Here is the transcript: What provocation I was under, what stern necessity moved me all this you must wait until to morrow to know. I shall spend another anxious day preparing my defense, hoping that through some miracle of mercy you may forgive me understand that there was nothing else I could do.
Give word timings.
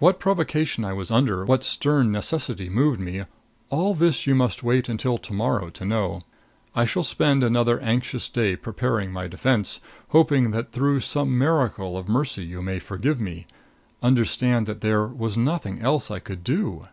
What 0.00 0.20
provocation 0.20 0.84
I 0.84 0.92
was 0.92 1.10
under, 1.10 1.42
what 1.46 1.64
stern 1.64 2.12
necessity 2.12 2.68
moved 2.68 3.00
me 3.00 3.22
all 3.70 3.94
this 3.94 4.26
you 4.26 4.34
must 4.34 4.62
wait 4.62 4.86
until 4.86 5.16
to 5.16 5.32
morrow 5.32 5.70
to 5.70 5.84
know. 5.86 6.20
I 6.74 6.84
shall 6.84 7.02
spend 7.02 7.42
another 7.42 7.80
anxious 7.80 8.28
day 8.28 8.54
preparing 8.56 9.10
my 9.10 9.28
defense, 9.28 9.80
hoping 10.08 10.50
that 10.50 10.72
through 10.72 11.00
some 11.00 11.38
miracle 11.38 11.96
of 11.96 12.06
mercy 12.06 12.44
you 12.44 12.60
may 12.60 12.78
forgive 12.78 13.18
me 13.18 13.46
understand 14.02 14.66
that 14.66 14.82
there 14.82 15.06
was 15.06 15.38
nothing 15.38 15.80
else 15.80 16.10
I 16.10 16.18
could 16.18 16.44
do. 16.44 16.88